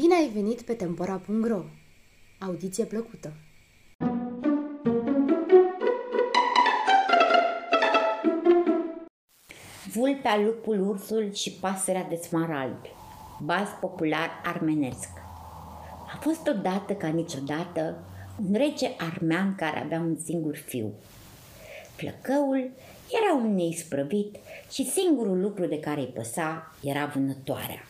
Bine 0.00 0.14
ai 0.14 0.28
venit 0.28 0.62
pe 0.62 0.72
Tempora.ro! 0.72 1.62
Audiție 2.38 2.84
plăcută! 2.84 3.32
Vulpea, 9.92 10.38
lupul, 10.38 10.88
ursul 10.88 11.32
și 11.32 11.52
pasărea 11.52 12.06
de 12.08 12.14
smarald. 12.14 12.78
Baz 13.42 13.68
popular 13.80 14.30
armenesc. 14.44 15.08
A 16.14 16.18
fost 16.20 16.46
odată 16.46 16.92
ca 16.92 17.08
niciodată 17.08 18.04
un 18.48 18.54
rege 18.54 18.90
armean 18.98 19.54
care 19.54 19.78
avea 19.80 19.98
un 20.00 20.16
singur 20.24 20.56
fiu. 20.56 20.92
Flăcăul 21.96 22.70
era 23.22 23.34
un 23.34 23.54
neisprăvit 23.54 24.36
și 24.70 24.90
singurul 24.90 25.40
lucru 25.40 25.66
de 25.66 25.80
care 25.80 26.00
îi 26.00 26.12
păsa 26.14 26.74
era 26.82 27.06
vânătoarea. 27.06 27.84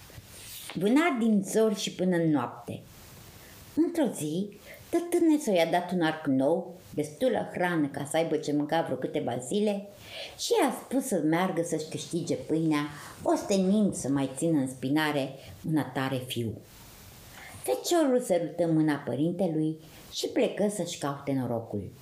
Vâna 0.75 1.17
din 1.19 1.43
zor 1.45 1.77
și 1.77 1.93
până 1.93 2.17
în 2.17 2.31
noapte. 2.31 2.81
Într-o 3.75 4.15
zi, 4.15 4.49
tătâne 4.89 5.59
i-a 5.59 5.71
dat 5.71 5.93
un 5.93 6.01
arc 6.01 6.27
nou, 6.27 6.75
destulă 6.95 7.49
hrană 7.53 7.87
ca 7.87 8.07
să 8.11 8.17
aibă 8.17 8.37
ce 8.37 8.53
mânca 8.53 8.83
vreo 8.83 8.97
câteva 8.97 9.37
zile 9.39 9.89
și 10.39 10.53
i-a 10.63 10.75
spus 10.85 11.07
să 11.07 11.23
meargă 11.25 11.63
să-și 11.63 11.89
câștige 11.91 12.35
pâinea, 12.35 12.87
ostenind 13.23 13.95
să 13.95 14.09
mai 14.09 14.31
țină 14.37 14.59
în 14.59 14.69
spinare 14.69 15.35
un 15.69 15.77
atare 15.77 16.17
fiu. 16.27 16.53
Feciorul 17.63 18.21
sărută 18.21 18.67
mâna 18.67 18.95
părintelui 18.95 19.77
și 20.13 20.27
plecă 20.27 20.69
să-și 20.69 20.99
caute 20.99 21.33
norocul. 21.33 21.93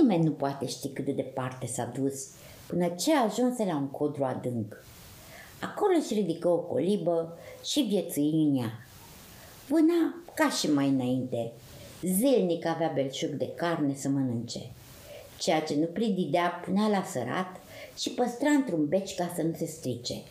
Nimeni 0.00 0.24
nu 0.24 0.30
poate 0.30 0.66
ști 0.66 0.88
cât 0.88 1.04
de 1.04 1.12
departe 1.12 1.66
s-a 1.66 1.84
dus 1.84 2.28
până 2.66 2.88
ce 2.88 3.16
ajunse 3.16 3.64
la 3.64 3.76
un 3.76 3.88
codru 3.88 4.24
adânc. 4.24 4.84
Acolo 5.62 5.92
își 6.00 6.14
ridică 6.14 6.48
o 6.48 6.58
colibă 6.58 7.38
și 7.64 7.80
viețui 7.80 8.30
în 8.30 8.56
ea. 8.56 8.86
Vâna 9.68 10.22
ca 10.34 10.50
și 10.50 10.70
mai 10.70 10.88
înainte. 10.88 11.52
Zilnic 12.02 12.66
avea 12.66 12.92
belșug 12.94 13.30
de 13.30 13.48
carne 13.48 13.94
să 13.94 14.08
mănânce. 14.08 14.60
Ceea 15.38 15.60
ce 15.60 15.74
nu 15.74 15.86
prididea 15.86 16.62
punea 16.64 16.88
la 16.88 17.02
sărat 17.02 17.60
și 17.98 18.10
păstra 18.10 18.50
într-un 18.50 18.86
beci 18.86 19.14
ca 19.14 19.32
să 19.34 19.42
nu 19.42 19.54
se 19.54 19.66
strice. 19.66 20.22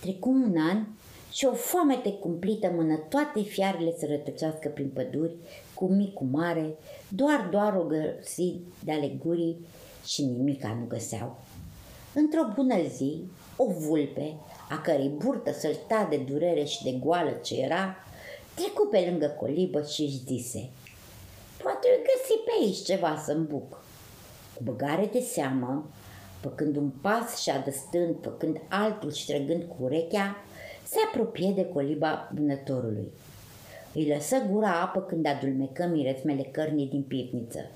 Trecu 0.00 0.28
un 0.28 0.56
an 0.70 0.86
și 1.32 1.44
o 1.44 1.52
foamete 1.52 2.12
cumplită 2.12 2.72
mână 2.74 2.96
toate 2.96 3.40
fiarele 3.40 3.94
să 3.98 4.06
rătăcească 4.06 4.68
prin 4.68 4.88
păduri, 4.88 5.34
cu 5.74 5.86
mic, 5.86 6.12
cu 6.14 6.24
mare, 6.24 6.74
doar, 7.08 7.48
doar 7.50 7.76
o 7.76 7.82
găsi 7.82 8.54
de 8.84 8.92
ale 8.92 9.18
gurii 9.24 9.66
și 10.06 10.22
nimica 10.22 10.76
nu 10.80 10.86
găseau. 10.86 11.38
Într-o 12.14 12.42
bună 12.54 12.82
zi, 12.96 13.22
o 13.56 13.64
vulpe, 13.66 14.36
a 14.70 14.80
cărei 14.80 15.08
burtă 15.08 15.52
sălta 15.52 16.06
de 16.10 16.16
durere 16.16 16.64
și 16.64 16.82
de 16.84 16.92
goală 16.92 17.30
ce 17.30 17.60
era, 17.60 17.96
trecu 18.54 18.88
pe 18.90 19.06
lângă 19.10 19.26
colibă 19.26 19.82
și 19.82 20.02
își 20.02 20.24
zise 20.26 20.70
Poate 21.62 21.88
îi 21.88 22.02
găsi 22.02 22.38
pe 22.44 22.50
aici 22.60 22.84
ceva 22.84 23.22
să 23.24 23.34
buc. 23.34 23.84
Cu 24.56 24.62
băgare 24.62 25.08
de 25.12 25.20
seamă, 25.20 25.90
făcând 26.40 26.76
un 26.76 26.90
pas 27.00 27.40
și 27.40 27.50
adăstând, 27.50 28.16
făcând 28.22 28.60
altul 28.68 29.12
și 29.12 29.26
trăgând 29.26 29.62
cu 29.62 29.76
urechea, 29.78 30.36
se 30.86 30.96
apropie 31.06 31.52
de 31.54 31.66
coliba 31.66 32.30
vânătorului. 32.34 33.12
Îi 33.94 34.08
lăsă 34.08 34.36
gura 34.50 34.80
apă 34.80 35.00
când 35.00 35.26
adulmecă 35.26 35.86
miresmele 35.86 36.42
cărnii 36.42 36.86
din 36.86 37.02
pivniță. 37.02 37.70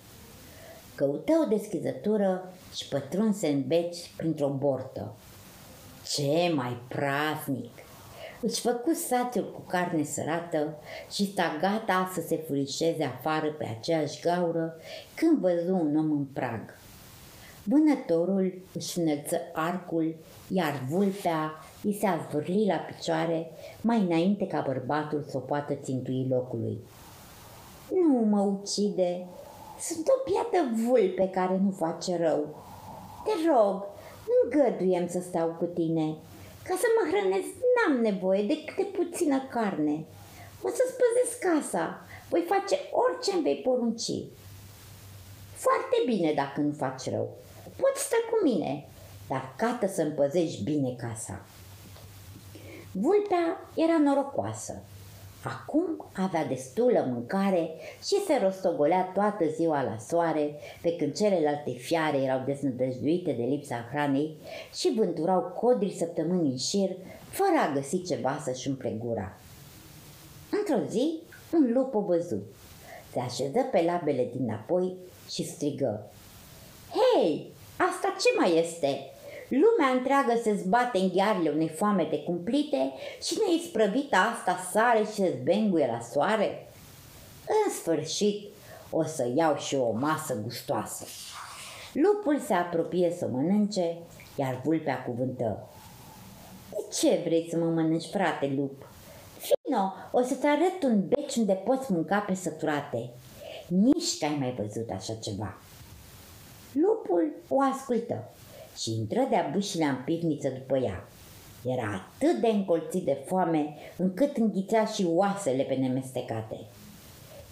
Căută 0.94 1.32
o 1.44 1.48
deschizătură 1.48 2.52
și 2.74 2.88
pătrunse 2.88 3.48
în 3.48 3.62
beci 3.66 4.10
printr-o 4.16 4.48
bortă. 4.48 5.14
Ce 6.14 6.52
mai 6.54 6.76
praznic! 6.88 7.70
Își 8.40 8.60
făcu 8.60 8.92
sațiul 8.92 9.52
cu 9.52 9.60
carne 9.60 10.02
sărată 10.02 10.76
și 11.10 11.30
sta 11.30 11.56
gata 11.60 12.10
să 12.14 12.20
se 12.20 12.36
furișeze 12.36 13.04
afară 13.04 13.52
pe 13.52 13.76
aceeași 13.78 14.20
gaură 14.20 14.76
când 15.14 15.38
văzu 15.38 15.74
un 15.74 15.96
om 15.96 16.10
în 16.10 16.24
prag. 16.24 16.60
Vânătorul 17.64 18.62
își 18.74 18.98
înălță 18.98 19.40
arcul, 19.52 20.16
iar 20.48 20.84
vulpea 20.88 21.52
îi 21.82 21.98
se 22.00 22.06
azvârli 22.06 22.66
la 22.66 22.76
picioare 22.76 23.50
mai 23.80 24.00
înainte 24.00 24.46
ca 24.46 24.62
bărbatul 24.66 25.24
să 25.28 25.36
o 25.36 25.40
poată 25.40 25.74
țintui 25.74 26.26
locului. 26.28 26.78
Nu 27.90 28.18
mă 28.18 28.40
ucide, 28.40 29.26
sunt 29.80 30.08
o 30.08 30.30
piată 30.30 30.70
vulpe 30.86 31.28
care 31.28 31.60
nu 31.64 31.70
face 31.70 32.16
rău. 32.16 32.62
Te 33.24 33.30
rog, 33.48 33.74
nu 34.28 34.36
îngăduiem 34.42 35.08
să 35.08 35.20
stau 35.20 35.48
cu 35.48 35.64
tine. 35.64 36.16
Ca 36.64 36.74
să 36.82 36.86
mă 36.96 37.08
hrănesc 37.10 37.48
n-am 37.74 38.00
nevoie 38.00 38.42
de 38.42 38.64
câte 38.64 38.82
puțină 38.82 39.42
carne. 39.50 40.04
O 40.62 40.68
să-ți 40.68 40.96
păzesc 41.00 41.38
casa, 41.38 42.00
voi 42.28 42.44
face 42.48 42.78
orice 42.90 43.32
îmi 43.32 43.42
vei 43.42 43.60
porunci. 43.64 44.12
Foarte 45.54 45.96
bine 46.06 46.32
dacă 46.32 46.60
nu 46.60 46.72
faci 46.72 47.10
rău. 47.10 47.36
Poți 47.76 48.02
sta 48.02 48.16
cu 48.30 48.44
mine, 48.44 48.88
dar 49.28 49.54
cată 49.56 49.86
să 49.86 50.02
împăzești 50.02 50.62
bine 50.62 50.94
casa. 50.96 51.44
Vulpea 52.92 53.70
era 53.74 53.98
norocoasă. 53.98 54.82
Acum 55.44 56.10
avea 56.12 56.44
destulă 56.46 57.06
mâncare 57.08 57.70
și 58.04 58.24
se 58.26 58.38
rostogolea 58.42 59.10
toată 59.14 59.44
ziua 59.46 59.82
la 59.82 59.96
soare, 59.98 60.54
pe 60.82 60.96
când 60.96 61.16
celelalte 61.16 61.70
fiare 61.70 62.16
erau 62.16 62.42
deznădăjduite 62.46 63.32
de 63.32 63.42
lipsa 63.42 63.88
hranei 63.90 64.36
și 64.74 64.94
vânturau 64.96 65.40
codri 65.40 65.96
săptămâni 65.98 66.50
în 66.50 66.56
șir, 66.56 66.90
fără 67.30 67.58
a 67.68 67.72
găsi 67.74 68.02
ceva 68.02 68.40
să-și 68.44 68.68
umple 68.68 68.96
gura. 68.98 69.36
Într-o 70.50 70.88
zi, 70.88 71.20
un 71.52 71.72
lup 71.72 71.94
o 71.94 72.00
văzu. 72.00 72.42
Se 73.12 73.20
așeză 73.20 73.60
pe 73.70 73.82
labele 73.82 74.28
din 74.36 74.50
apoi 74.50 74.96
și 75.30 75.44
strigă. 75.44 76.10
Hei, 76.90 77.52
asta 77.76 78.16
ce 78.20 78.28
mai 78.38 78.58
este? 78.58 79.13
Lumea 79.48 79.92
întreagă 79.96 80.40
se 80.42 80.54
zbate 80.54 80.98
în 80.98 81.08
ghearele 81.08 81.50
unei 81.50 81.68
foamete 81.68 82.18
cumplite 82.18 82.92
și 83.22 83.38
neisprăvita 83.46 84.18
asta 84.18 84.68
sare 84.72 84.98
și 84.98 85.12
se 85.12 85.38
zbenguie 85.40 85.86
la 85.86 86.00
soare? 86.00 86.68
În 87.48 87.72
sfârșit, 87.72 88.48
o 88.90 89.02
să 89.02 89.30
iau 89.34 89.56
și 89.56 89.74
o 89.74 89.90
masă 89.90 90.40
gustoasă. 90.42 91.04
Lupul 91.92 92.40
se 92.40 92.54
apropie 92.54 93.14
să 93.18 93.28
mănânce, 93.32 93.98
iar 94.36 94.60
vulpea 94.64 95.02
cuvântă. 95.02 95.68
De 96.70 96.76
ce 96.98 97.20
vrei 97.24 97.46
să 97.50 97.56
mă 97.56 97.64
mănânci, 97.64 98.10
frate 98.10 98.52
lup? 98.56 98.86
Fino, 99.38 99.92
o 100.12 100.22
să-ți 100.22 100.46
arăt 100.46 100.82
un 100.82 101.08
beci 101.08 101.36
unde 101.36 101.52
poți 101.52 101.92
mânca 101.92 102.18
pe 102.18 102.34
săturate. 102.34 103.10
Nici 103.68 104.18
că 104.18 104.24
ai 104.24 104.36
mai 104.38 104.54
văzut 104.58 104.90
așa 104.90 105.14
ceva. 105.14 105.58
Lupul 106.72 107.32
o 107.48 107.60
ascultă 107.60 108.28
și 108.76 108.92
intră 108.92 109.26
de-a 109.30 109.50
bâșilea 109.52 109.88
în 109.88 110.02
pivniță 110.04 110.48
după 110.48 110.76
ea. 110.76 111.08
Era 111.64 112.04
atât 112.18 112.40
de 112.40 112.48
încolțit 112.48 113.04
de 113.04 113.16
foame 113.26 113.74
încât 113.96 114.36
înghițea 114.36 114.84
și 114.84 115.06
oasele 115.08 115.62
pe 115.62 115.74
nemestecate. 115.74 116.56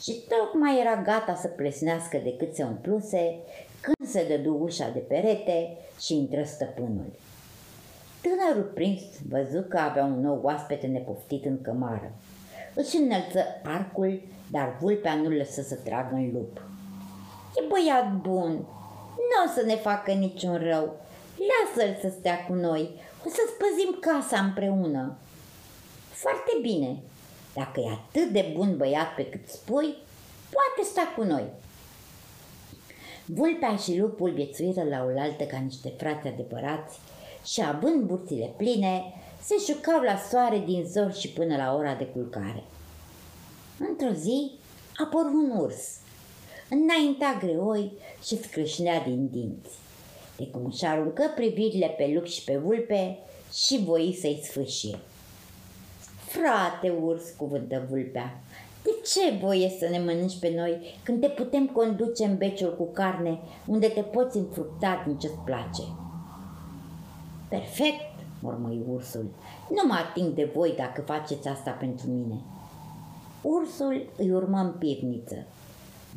Și 0.01 0.21
tocmai 0.29 0.81
era 0.81 1.03
gata 1.03 1.35
să 1.35 1.49
plesnească 1.49 2.21
de 2.23 2.37
cât 2.37 2.55
se 2.55 2.63
umpluse 2.63 3.39
când 3.81 4.11
se 4.11 4.27
dădu 4.29 4.59
ușa 4.63 4.91
de 4.91 4.99
perete 4.99 5.77
și 6.01 6.17
intră 6.17 6.43
stăpânul. 6.45 7.13
Tânărul 8.23 8.71
prins 8.75 9.03
văzu 9.29 9.63
că 9.69 9.79
avea 9.79 10.05
un 10.05 10.21
nou 10.21 10.41
oaspete 10.43 10.87
nepoftit 10.87 11.45
în 11.45 11.63
cămară. 11.63 12.13
Își 12.75 12.97
înălță 12.97 13.45
arcul, 13.65 14.23
dar 14.51 14.77
vulpea 14.81 15.15
nu 15.15 15.29
lăsă 15.29 15.63
să 15.63 15.75
tragă 15.75 16.15
în 16.15 16.31
lup. 16.33 16.67
E 17.57 17.63
băiat 17.69 18.13
bun, 18.13 18.53
nu 19.17 19.37
o 19.47 19.51
să 19.55 19.63
ne 19.67 19.75
facă 19.75 20.13
niciun 20.13 20.57
rău, 20.57 20.97
Lasă-l 21.51 21.99
să 22.01 22.17
stea 22.19 22.45
cu 22.47 22.53
noi, 22.53 23.01
o 23.27 23.29
să-ți 23.29 23.59
păzim 23.59 23.97
casa 24.01 24.41
împreună. 24.41 25.17
Foarte 26.11 26.53
bine, 26.61 27.03
dacă 27.55 27.81
e 27.81 27.91
atât 27.91 28.33
de 28.33 28.53
bun 28.57 28.77
băiat 28.77 29.15
pe 29.15 29.27
cât 29.27 29.49
spui, 29.49 29.97
poate 30.51 30.91
sta 30.91 31.13
cu 31.17 31.23
noi. 31.23 31.45
Vulpea 33.25 33.77
și 33.77 33.99
lupul 33.99 34.31
viețuiră 34.31 34.83
la 34.83 35.05
oaltă 35.05 35.45
ca 35.45 35.59
niște 35.59 35.93
frați 35.97 36.27
adevărați 36.27 36.99
și 37.45 37.63
având 37.63 38.03
burțile 38.03 38.53
pline, 38.57 39.03
se 39.43 39.55
jucau 39.73 40.01
la 40.01 40.17
soare 40.31 40.59
din 40.59 40.85
zor 40.85 41.13
și 41.13 41.29
până 41.29 41.57
la 41.57 41.75
ora 41.75 41.95
de 41.95 42.05
culcare. 42.05 42.65
Într-o 43.79 44.13
zi 44.13 44.51
apăru 44.97 45.31
un 45.35 45.59
urs. 45.59 45.97
Înaintea 46.71 47.39
greoi 47.41 47.93
și 48.23 48.43
scrâșnea 48.43 49.01
din 49.01 49.29
dinți 49.31 49.71
de 49.71 49.92
cum 50.51 50.71
și 50.71 50.85
aruncă 50.85 51.33
privirile 51.35 51.87
pe 51.87 52.11
lup 52.15 52.27
și 52.27 52.45
pe 52.45 52.57
vulpe 52.57 53.19
și 53.53 53.85
voi 53.85 54.19
să-i 54.21 54.41
sfâșie. 54.43 54.99
Frate 56.27 56.91
urs, 56.91 57.31
cuvântă 57.37 57.87
vulpea, 57.89 58.41
de 58.83 58.91
ce 59.05 59.37
voie 59.41 59.69
să 59.79 59.89
ne 59.89 59.99
mănânci 59.99 60.39
pe 60.39 60.53
noi 60.57 60.99
când 61.03 61.21
te 61.21 61.29
putem 61.29 61.67
conduce 61.67 62.25
în 62.25 62.37
beciul 62.37 62.77
cu 62.77 62.85
carne 62.85 63.39
unde 63.67 63.89
te 63.89 64.01
poți 64.01 64.37
înfructa 64.37 65.03
din 65.07 65.19
ce-ți 65.19 65.39
place? 65.45 65.83
Perfect, 67.49 68.11
mormăi 68.41 68.83
ursul. 68.89 69.31
Nu 69.71 69.87
mă 69.87 69.95
ating 69.95 70.35
de 70.35 70.51
voi 70.55 70.75
dacă 70.77 71.01
faceți 71.01 71.49
asta 71.49 71.71
pentru 71.71 72.07
mine. 72.11 72.41
Ursul 73.43 74.11
îi 74.17 74.31
urmă 74.31 74.59
în 74.59 74.73
pivniță. 74.73 75.47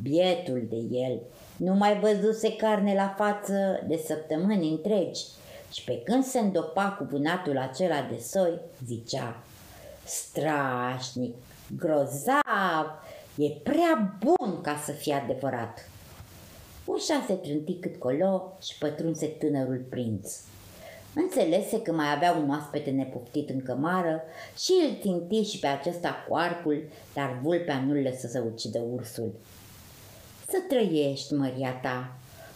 Bietul 0.02 0.66
de 0.68 0.76
el 0.76 1.20
nu 1.56 1.74
mai 1.74 2.00
văzuse 2.00 2.56
carne 2.56 2.94
la 2.94 3.14
față 3.16 3.84
de 3.86 4.02
săptămâni 4.06 4.70
întregi 4.70 5.24
și 5.72 5.84
pe 5.84 6.02
când 6.04 6.24
se 6.24 6.38
îndopa 6.38 6.94
cu 6.98 7.04
vânatul 7.10 7.58
acela 7.58 8.06
de 8.10 8.18
soi, 8.18 8.60
zicea 8.84 9.42
Strașnic, 10.04 11.34
grozav, 11.76 12.86
e 13.36 13.48
prea 13.62 14.18
bun 14.18 14.60
ca 14.60 14.82
să 14.84 14.92
fie 14.92 15.14
adevărat. 15.14 15.88
Ușa 16.84 17.24
se 17.26 17.34
trânti 17.34 17.74
cât 17.74 17.96
colo 17.96 18.56
și 18.62 18.78
pătrunse 18.78 19.26
tânărul 19.26 19.86
prinț. 19.90 20.40
Înțelese 21.14 21.82
că 21.82 21.92
mai 21.92 22.12
avea 22.14 22.32
un 22.32 22.50
oaspete 22.50 22.90
nepoftit 22.90 23.48
în 23.48 23.62
cămară 23.62 24.22
și 24.56 24.72
îl 24.88 24.96
ținti 25.00 25.50
și 25.50 25.58
pe 25.58 25.66
acesta 25.66 26.14
cu 26.28 26.36
arcul, 26.36 26.88
dar 27.14 27.38
vulpea 27.42 27.80
nu-l 27.86 28.02
lăsă 28.02 28.26
să 28.26 28.44
ucidă 28.52 28.82
ursul. 28.92 29.32
Să 30.48 30.58
trăiești, 30.68 31.34
măria 31.34 31.72
ta! 31.72 32.12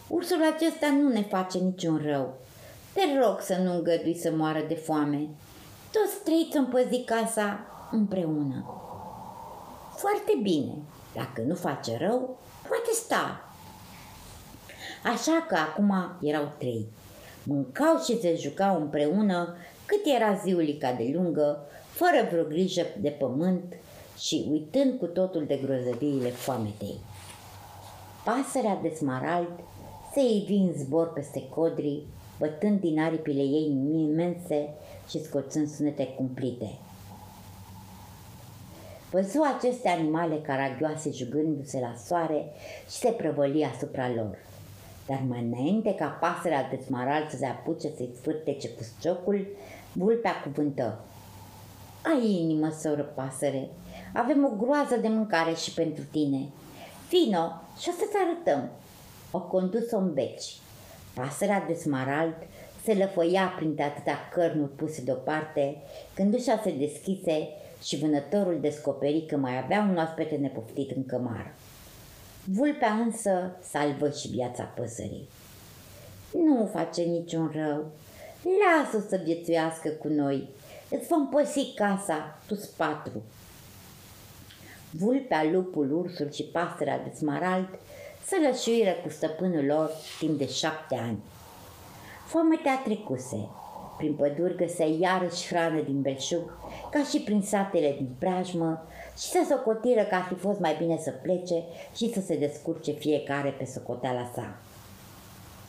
Ursul 0.09 0.43
acesta 0.55 0.91
nu 0.91 1.09
ne 1.09 1.23
face 1.23 1.59
niciun 1.59 2.03
rău. 2.05 2.35
Te 2.93 3.01
rog 3.23 3.41
să 3.41 3.57
nu 3.63 3.73
îngădui 3.73 4.17
să 4.17 4.33
moară 4.33 4.65
de 4.69 4.75
foame. 4.75 5.29
Toți 5.93 6.23
trei 6.25 6.49
ți 6.51 6.57
împăzi 6.57 7.03
casa 7.05 7.67
împreună. 7.91 8.65
Foarte 9.97 10.39
bine. 10.43 10.73
Dacă 11.15 11.43
nu 11.47 11.55
face 11.55 11.97
rău, 12.01 12.39
poate 12.69 12.91
sta. 12.93 13.53
Așa 15.05 15.47
că 15.49 15.55
acum 15.55 16.19
erau 16.21 16.53
trei. 16.59 16.87
Mâncau 17.45 17.99
și 17.99 18.21
se 18.21 18.35
jucau 18.41 18.81
împreună 18.81 19.57
cât 19.87 20.01
era 20.05 20.35
ziulica 20.35 20.93
de 20.93 21.11
lungă, 21.15 21.67
fără 21.91 22.29
vreo 22.31 22.45
grijă 22.45 22.87
de 23.01 23.09
pământ 23.09 23.75
și 24.19 24.49
uitând 24.51 24.99
cu 24.99 25.07
totul 25.07 25.45
de 25.47 25.61
grozăviile 25.65 26.29
foametei. 26.29 27.01
Pasărea 28.25 28.79
de 28.83 28.89
smarald 28.89 29.49
se 30.13 30.21
ivi 30.21 30.55
în 30.55 30.73
zbor 30.73 31.13
peste 31.13 31.49
codri, 31.49 32.03
bătând 32.39 32.81
din 32.81 33.01
aripile 33.01 33.43
ei 33.43 33.67
imense 33.93 34.69
și 35.09 35.25
scoțând 35.25 35.69
sunete 35.69 36.07
cumplite. 36.07 36.79
Văzu 39.11 39.41
aceste 39.57 39.89
animale 39.89 40.37
caragioase 40.37 41.11
jugându-se 41.11 41.81
la 41.81 41.95
soare 42.07 42.45
și 42.91 42.97
se 42.97 43.11
prăvăli 43.11 43.65
asupra 43.65 44.09
lor. 44.15 44.39
Dar 45.07 45.23
mai 45.29 45.51
înainte 45.53 45.95
ca 45.95 46.07
pasărea 46.07 46.69
de 46.69 46.81
smarald 46.87 47.31
să 47.31 47.37
se 47.37 47.47
apuce 47.47 47.91
să-i 47.97 48.15
sfârtece 48.21 48.69
pusciocul, 48.69 49.47
vulpea 49.93 50.41
cuvântă. 50.43 51.01
Ai 52.03 52.41
inimă, 52.41 52.71
soră 52.71 53.03
pasăre, 53.03 53.69
avem 54.15 54.45
o 54.45 54.65
groază 54.65 54.97
de 54.97 55.09
mâncare 55.09 55.55
și 55.55 55.75
pentru 55.75 56.05
tine. 56.11 56.49
Vino 57.11 57.53
și 57.81 57.89
o 57.89 57.93
să-ți 57.99 58.17
arătăm. 58.25 58.71
O 59.31 59.41
condus-o 59.41 59.97
în 59.97 60.13
beci. 60.13 60.57
Pasărea 61.15 61.65
de 61.67 61.75
smarald 61.75 62.35
se 62.85 62.95
lăfăia 62.95 63.53
printre 63.57 63.83
atâtea 63.83 64.29
cărnuri 64.33 64.71
puse 64.71 65.03
deoparte, 65.03 65.77
când 66.15 66.35
ușa 66.35 66.61
se 66.63 66.71
deschise 66.71 67.49
și 67.83 67.99
vânătorul 67.99 68.61
descoperi 68.61 69.27
că 69.27 69.37
mai 69.37 69.59
avea 69.59 69.87
un 69.91 69.97
oaspete 69.97 70.37
nepoftit 70.37 70.91
în 70.91 71.07
cămară. 71.07 71.55
Vulpea 72.45 72.93
însă 72.93 73.57
salvă 73.61 74.11
și 74.11 74.29
viața 74.29 74.63
păsării. 74.63 75.29
Nu 76.33 76.71
face 76.73 77.03
niciun 77.03 77.51
rău. 77.55 77.85
Lasă 78.61 79.07
să 79.09 79.21
viețuiască 79.25 79.89
cu 79.89 80.09
noi. 80.09 80.49
Îți 80.91 81.07
vom 81.07 81.29
păsi 81.29 81.75
casa, 81.75 82.39
tu 82.47 82.55
patru. 82.77 83.23
Vulpea, 84.91 85.45
lupul, 85.53 85.99
ursul 85.99 86.31
și 86.33 86.43
pasărea 86.43 86.99
de 86.99 87.17
smarald 87.17 87.69
să 88.27 88.37
lășuiră 88.43 88.91
cu 89.03 89.09
stăpânul 89.09 89.65
lor 89.65 89.91
timp 90.19 90.39
de 90.39 90.47
șapte 90.47 90.95
ani. 90.95 91.19
Foametea 92.27 92.81
trecuse. 92.85 93.49
Prin 93.97 94.15
păduri 94.15 94.57
găsea 94.57 94.87
iarăși 94.87 95.47
hrană 95.47 95.81
din 95.81 96.01
belșug, 96.01 96.53
ca 96.91 97.03
și 97.03 97.21
prin 97.21 97.43
satele 97.43 97.95
din 97.97 98.09
preajmă, 98.19 98.87
și 99.19 99.27
să 99.29 99.47
socotiră 99.49 100.03
că 100.03 100.15
ar 100.15 100.25
fi 100.29 100.35
fost 100.35 100.61
mai 100.61 100.77
bine 100.79 100.99
să 100.99 101.11
plece 101.11 101.63
și 101.97 102.13
să 102.13 102.21
se 102.21 102.37
descurce 102.37 102.93
fiecare 102.93 103.51
pe 103.51 103.65
socoteala 103.65 104.31
sa. 104.35 104.57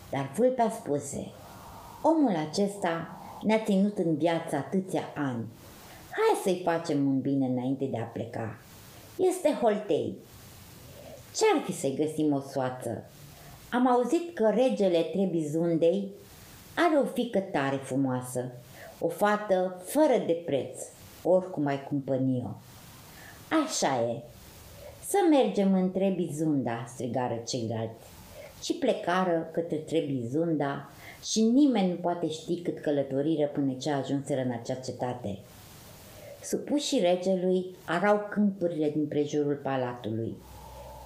Dar 0.10 0.32
vulpea 0.36 0.70
spuse, 0.70 1.32
omul 2.02 2.36
acesta 2.50 3.22
ne-a 3.44 3.60
ținut 3.66 3.98
în 3.98 4.16
viață 4.18 4.56
atâția 4.56 5.04
ani. 5.16 5.46
Hai 6.12 6.42
să-i 6.44 6.62
facem 6.64 7.08
un 7.08 7.20
bine 7.20 7.46
înainte 7.46 7.86
de 7.86 7.98
a 7.98 8.04
pleca. 8.04 8.56
Este 9.28 9.58
holtei. 9.62 10.16
Ce-ar 11.36 11.64
fi 11.66 11.72
să-i 11.72 11.96
găsim 11.96 12.34
o 12.34 12.40
soață? 12.40 13.04
Am 13.72 13.88
auzit 13.88 14.36
că 14.36 14.50
regele 14.50 15.02
Trebizundei 15.02 16.08
are 16.76 16.98
o 16.98 17.06
fică 17.06 17.40
tare 17.40 17.76
frumoasă, 17.76 18.52
o 19.00 19.08
fată 19.08 19.82
fără 19.86 20.24
de 20.26 20.42
preț, 20.46 20.80
oricum 21.24 21.66
ai 21.66 21.84
cumpăni-o. 21.84 22.50
Așa 23.66 24.02
e. 24.02 24.22
Să 25.08 25.18
mergem 25.30 25.74
în 25.74 25.92
Trebizunda, 25.92 26.86
strigară 26.88 27.42
ceilalți. 27.48 28.06
Și 28.64 28.74
plecară 28.74 29.50
către 29.52 29.76
Trebizunda 29.76 30.90
și 31.24 31.42
nimeni 31.42 31.90
nu 31.90 31.96
poate 31.96 32.30
ști 32.30 32.62
cât 32.62 32.80
călătoriră 32.80 33.48
până 33.48 33.74
ce 33.74 33.92
ajunseră 33.92 34.42
în 34.42 34.52
acea 34.52 34.76
cetate. 34.76 35.40
Supușii 36.44 37.00
regelui 37.00 37.76
arau 37.86 38.28
câmpurile 38.30 38.90
din 38.90 39.08
prejurul 39.08 39.60
palatului. 39.64 40.36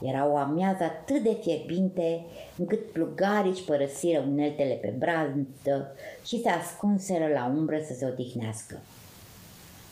Era 0.02 0.32
o 0.32 0.38
amiază 0.38 0.84
atât 0.84 1.24
de 1.24 1.38
fierbinte 1.42 2.26
încât 2.58 2.92
plugarii 2.92 3.52
își 3.52 3.64
părăsiră 3.64 4.20
uneltele 4.28 4.74
pe 4.74 4.94
brazdă 4.98 5.96
și 6.26 6.42
se 6.42 6.50
ascunseră 6.50 7.28
la 7.34 7.54
umbră 7.56 7.80
să 7.88 7.94
se 7.94 8.06
odihnească. 8.06 8.82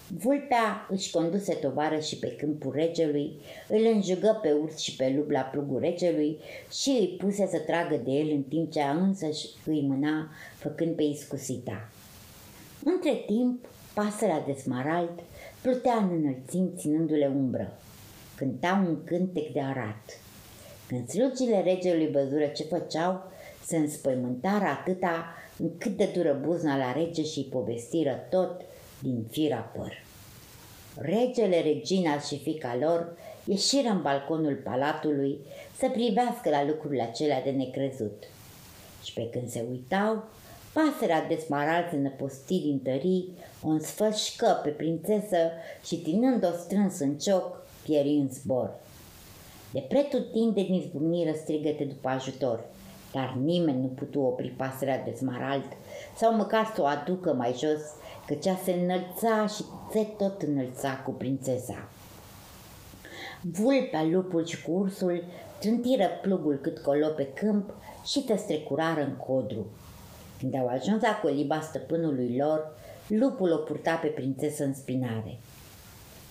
Vulpea 0.07 0.87
își 0.89 1.11
conduse 1.11 1.53
tovară 1.53 1.99
și 1.99 2.17
pe 2.17 2.35
câmpul 2.35 2.71
regelui, 2.75 3.39
îl 3.67 3.85
înjugă 3.93 4.39
pe 4.41 4.51
urs 4.51 4.77
și 4.77 4.95
pe 4.95 5.13
lup 5.17 5.29
la 5.29 5.41
plugul 5.41 5.79
regelui 5.79 6.39
și 6.71 6.89
îi 6.89 7.15
puse 7.17 7.47
să 7.51 7.57
tragă 7.57 7.95
de 8.03 8.11
el 8.11 8.31
în 8.31 8.41
timp 8.41 8.71
ce 8.71 8.81
a 8.81 8.91
însăși 8.91 9.47
îi 9.65 9.81
mâna, 9.81 10.29
făcând 10.55 10.95
pe 10.95 11.03
iscusita. 11.03 11.89
Între 12.83 13.23
timp, 13.25 13.65
pasărea 13.93 14.43
de 14.45 14.53
smarald 14.53 15.23
plutea 15.63 15.95
în 15.95 16.09
înălțim 16.23 16.73
ținându-le 16.77 17.31
umbră. 17.35 17.77
Cânta 18.35 18.83
un 18.87 19.03
cântec 19.03 19.53
de 19.53 19.61
arat. 19.61 20.19
Când 20.87 21.09
slugile 21.09 21.61
regelui 21.61 22.11
văzură 22.11 22.45
ce 22.45 22.63
făceau, 22.63 23.31
se 23.65 23.77
înspăimântară 23.77 24.65
atâta 24.65 25.25
încât 25.57 25.97
de 25.97 26.09
dură 26.13 26.39
buzna 26.41 26.77
la 26.77 26.91
rege 26.91 27.23
și 27.23 27.37
îi 27.37 27.47
povestiră 27.51 28.27
tot 28.29 28.61
din 28.99 29.25
fira 29.29 29.57
păr. 29.57 30.03
Regele, 30.97 31.61
regina 31.61 32.19
și 32.19 32.39
fica 32.39 32.77
lor 32.79 33.17
ieșiră 33.45 33.89
în 33.89 34.01
balconul 34.01 34.55
palatului 34.63 35.39
să 35.77 35.89
privească 35.89 36.49
la 36.49 36.65
lucrurile 36.65 37.01
acelea 37.01 37.41
de 37.41 37.49
necrezut. 37.49 38.23
Și 39.03 39.13
pe 39.13 39.29
când 39.29 39.49
se 39.49 39.65
uitau, 39.69 40.23
pasărea 40.73 41.25
de 41.27 41.35
smarald 41.35 41.89
se 41.89 41.97
năposti 41.97 42.59
din 42.59 42.79
tării, 42.79 43.37
o 43.63 43.67
însfășcă 43.67 44.59
pe 44.63 44.69
prințesă 44.69 45.37
și 45.85 46.01
ținând-o 46.03 46.51
strâns 46.51 46.99
în 46.99 47.17
cioc, 47.17 47.65
pieri 47.83 48.09
în 48.09 48.29
zbor. 48.29 48.73
De 49.71 49.85
pretutindeni 49.89 50.77
izbucniră 50.77 51.31
strigăte 51.35 51.83
după 51.83 52.09
ajutor, 52.09 52.65
dar 53.13 53.37
nimeni 53.43 53.81
nu 53.81 53.87
putu 53.87 54.19
opri 54.19 54.49
pasărea 54.49 55.03
de 55.03 55.11
smarald 55.11 55.77
sau 56.17 56.35
măcar 56.35 56.71
să 56.75 56.81
o 56.81 56.85
aducă 56.85 57.33
mai 57.33 57.55
jos 57.57 57.81
căci 58.27 58.45
ea 58.45 58.59
se 58.63 58.71
înălța 58.71 59.47
și 59.47 59.63
se 59.91 60.03
tot 60.17 60.41
înălța 60.41 61.01
cu 61.05 61.11
prințesa. 61.11 61.89
Vulpea, 63.41 64.03
lupul 64.03 64.45
și 64.45 64.61
cursul 64.61 65.23
trântiră 65.59 66.07
plugul 66.21 66.59
cât 66.61 66.79
colo 66.79 67.07
pe 67.07 67.27
câmp 67.33 67.73
și 68.05 68.23
te 68.23 68.35
strecurară 68.35 69.01
în 69.01 69.15
codru. 69.15 69.65
Când 70.43 70.55
au 70.55 70.67
ajuns 70.67 71.01
la 71.01 71.19
coliba 71.21 71.61
stăpânului 71.61 72.35
lor, 72.37 72.77
lupul 73.07 73.51
o 73.51 73.57
purta 73.57 73.95
pe 73.95 74.07
prințesă 74.07 74.63
în 74.63 74.73
spinare. 74.73 75.37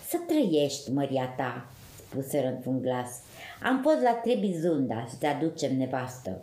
Să 0.08 0.16
trăiești, 0.26 0.90
măria 0.90 1.34
ta, 1.36 1.66
spuseră 1.96 2.46
într-un 2.46 2.80
glas. 2.82 3.10
Am 3.62 3.80
fost 3.82 4.00
la 4.02 4.10
Trebizunda 4.10 5.06
să 5.08 5.14
te 5.18 5.26
aducem 5.26 5.76
nevastă. 5.76 6.40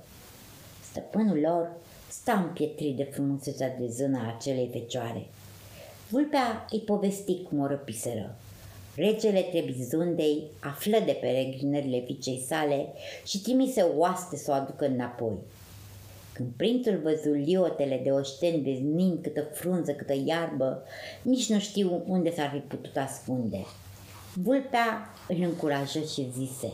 Stăpânul 0.89 1.39
lor 1.39 1.71
sta 2.09 2.33
împietrit 2.33 2.95
de 2.95 3.03
frumusețea 3.03 3.75
de 3.79 3.88
zână 3.88 4.17
a 4.17 4.33
acelei 4.35 4.69
fecioare. 4.71 5.27
Vulpea 6.07 6.65
îi 6.71 6.79
povesti 6.79 7.43
cum 7.43 7.59
o 7.59 7.67
răpiseră. 7.67 8.35
Regele 8.95 9.41
Trebizundei 9.41 10.43
află 10.59 10.97
de 11.05 11.17
peregrinările 11.21 11.99
fiicei 12.05 12.45
sale 12.47 12.88
și 13.25 13.41
trimise 13.41 13.81
oaste 13.81 14.35
să 14.35 14.51
o 14.51 14.53
aducă 14.53 14.85
înapoi. 14.85 15.38
Când 16.39 16.53
prințul 16.58 17.00
văzut 17.03 17.36
liotele 17.36 18.01
de 18.03 18.12
oșteni 18.12 18.62
veznind 18.62 19.22
câtă 19.22 19.48
frunză, 19.53 19.91
câtă 19.91 20.13
iarbă, 20.25 20.84
nici 21.22 21.50
nu 21.50 21.60
știu 21.60 22.03
unde 22.08 22.34
s-ar 22.34 22.50
fi 22.50 22.58
putut 22.58 22.98
ascunde. 22.98 23.65
Vulpea 24.34 25.10
îl 25.27 25.41
încurajă 25.41 26.00
și 26.00 26.31
zise, 26.38 26.72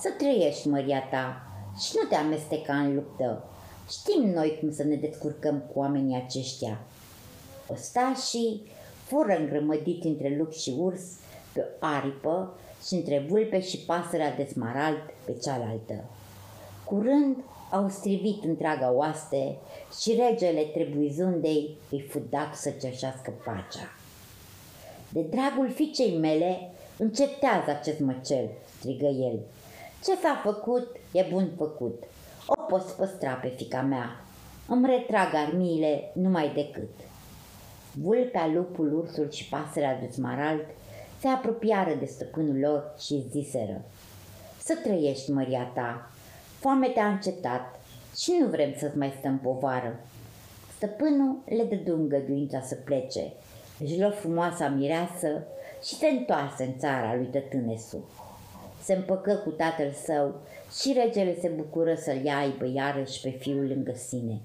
Să 0.00 0.08
trăiești, 0.18 0.68
măria 0.68 1.02
ta, 1.10 1.42
și 1.80 1.92
nu 2.02 2.08
te 2.08 2.14
amesteca 2.14 2.76
în 2.76 2.94
luptă. 2.94 3.44
Știm 3.88 4.30
noi 4.30 4.56
cum 4.60 4.72
să 4.72 4.84
ne 4.84 4.94
descurcăm 4.94 5.58
cu 5.58 5.78
oamenii 5.78 6.22
aceștia. 6.24 6.80
Ostașii 7.66 8.62
fură 9.04 9.36
îngrămădiți 9.38 10.06
între 10.06 10.36
lup 10.38 10.52
și 10.52 10.74
urs 10.78 11.02
pe 11.52 11.60
o 11.60 11.86
aripă 11.86 12.58
și 12.86 12.94
între 12.94 13.24
vulpe 13.28 13.60
și 13.60 13.78
pasărea 13.78 14.34
de 14.34 14.44
smarald 14.44 15.14
pe 15.24 15.32
cealaltă. 15.42 16.04
Curând 16.84 17.36
au 17.70 17.88
strivit 17.88 18.44
întreaga 18.44 18.92
oaste 18.92 19.56
și 20.00 20.20
regele 20.28 20.62
trebuizundei 20.62 21.76
îi 21.90 22.00
fu 22.00 22.18
dat 22.30 22.54
să 22.54 22.70
cerșească 22.70 23.32
pacea. 23.44 23.92
De 25.08 25.20
dragul 25.20 25.70
fiicei 25.70 26.18
mele, 26.18 26.70
încetează 26.96 27.70
acest 27.70 28.00
măcel, 28.00 28.50
strigă 28.78 29.06
el. 29.06 29.38
Ce 30.04 30.16
s-a 30.16 30.40
făcut, 30.44 30.96
e 31.12 31.26
bun 31.30 31.50
făcut. 31.56 32.02
O 32.46 32.62
poți 32.62 32.96
păstra 32.96 33.32
pe 33.32 33.48
fica 33.56 33.80
mea. 33.80 34.24
Îmi 34.68 34.86
retrag 34.86 35.34
armiile 35.34 36.10
numai 36.14 36.52
decât. 36.54 36.90
Vulpea, 37.92 38.46
lupul, 38.46 38.98
ursul 38.98 39.30
și 39.30 39.48
pasărea 39.48 39.98
de 39.98 40.10
smarald 40.12 40.66
se 41.20 41.28
apropiară 41.28 41.94
de 41.94 42.04
stăpânul 42.04 42.58
lor 42.58 42.94
și 42.98 43.24
ziseră. 43.30 43.82
Să 44.62 44.78
trăiești, 44.82 45.30
măria 45.30 45.70
ta, 45.74 46.10
foame 46.60 46.88
te-a 46.88 47.08
încetat 47.08 47.80
și 48.16 48.36
nu 48.40 48.46
vrem 48.46 48.74
să-ți 48.78 48.96
mai 48.96 49.14
stăm 49.18 49.38
povară. 49.38 50.00
Stăpânul 50.76 51.38
le 51.44 51.64
dădu 51.64 51.96
îngăduința 51.96 52.60
să 52.60 52.74
plece, 52.74 53.32
își 53.84 54.00
luă 54.00 54.10
frumoasa 54.10 54.68
mireasă 54.68 55.46
și 55.84 55.94
se 55.94 56.06
întoarse 56.06 56.64
în 56.64 56.78
țara 56.78 57.14
lui 57.14 57.26
Tătânesu. 57.26 58.08
Se 58.82 58.94
împăcă 58.94 59.34
cu 59.34 59.50
tatăl 59.50 59.92
său 60.04 60.40
și 60.80 60.92
regele 60.92 61.40
se 61.40 61.48
bucură 61.48 61.94
să-l 61.94 62.28
aibă 62.40 62.70
iarăși 62.74 63.20
pe 63.20 63.30
fiul 63.30 63.66
lângă 63.66 63.92
sine. 64.08 64.40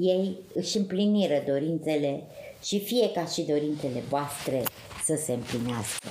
Ei 0.00 0.38
își 0.54 0.76
împliniră 0.76 1.42
dorințele 1.46 2.22
și 2.62 2.80
fie 2.80 3.10
ca 3.10 3.24
și 3.24 3.42
dorințele 3.42 4.00
voastre 4.08 4.62
să 5.04 5.14
se 5.14 5.32
împlinească. 5.32 6.08